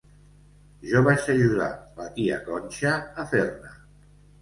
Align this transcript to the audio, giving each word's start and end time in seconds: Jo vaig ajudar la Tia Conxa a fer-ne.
Jo 0.91 1.03
vaig 1.09 1.27
ajudar 1.35 1.69
la 2.01 2.09
Tia 2.17 2.43
Conxa 2.51 2.99
a 3.27 3.31
fer-ne. 3.37 3.79